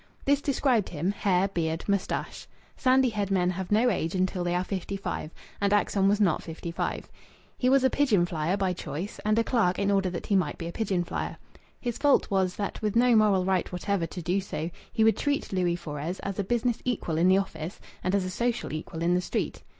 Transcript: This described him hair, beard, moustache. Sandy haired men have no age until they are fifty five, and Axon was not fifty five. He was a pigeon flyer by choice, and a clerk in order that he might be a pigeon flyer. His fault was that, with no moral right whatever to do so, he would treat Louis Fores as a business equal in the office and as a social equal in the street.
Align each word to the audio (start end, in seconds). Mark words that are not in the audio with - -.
This 0.25 0.41
described 0.41 0.89
him 0.89 1.11
hair, 1.11 1.47
beard, 1.47 1.87
moustache. 1.87 2.47
Sandy 2.75 3.09
haired 3.09 3.29
men 3.29 3.51
have 3.51 3.71
no 3.71 3.91
age 3.91 4.15
until 4.15 4.43
they 4.43 4.55
are 4.55 4.63
fifty 4.63 4.97
five, 4.97 5.29
and 5.61 5.71
Axon 5.71 6.07
was 6.07 6.19
not 6.19 6.41
fifty 6.41 6.71
five. 6.71 7.07
He 7.55 7.69
was 7.69 7.83
a 7.83 7.89
pigeon 7.91 8.25
flyer 8.25 8.57
by 8.57 8.73
choice, 8.73 9.19
and 9.23 9.37
a 9.37 9.43
clerk 9.43 9.77
in 9.77 9.91
order 9.91 10.09
that 10.09 10.25
he 10.25 10.35
might 10.35 10.57
be 10.57 10.65
a 10.65 10.71
pigeon 10.71 11.03
flyer. 11.03 11.37
His 11.79 11.99
fault 11.99 12.31
was 12.31 12.55
that, 12.55 12.81
with 12.81 12.95
no 12.95 13.15
moral 13.15 13.45
right 13.45 13.71
whatever 13.71 14.07
to 14.07 14.23
do 14.23 14.41
so, 14.41 14.71
he 14.91 15.03
would 15.03 15.17
treat 15.17 15.53
Louis 15.53 15.75
Fores 15.75 16.17
as 16.21 16.39
a 16.39 16.43
business 16.43 16.79
equal 16.83 17.19
in 17.19 17.27
the 17.27 17.37
office 17.37 17.79
and 18.03 18.15
as 18.15 18.25
a 18.25 18.31
social 18.31 18.73
equal 18.73 19.03
in 19.03 19.13
the 19.13 19.21
street. 19.21 19.61